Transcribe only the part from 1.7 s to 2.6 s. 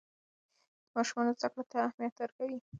ته اهمیت ورکوي.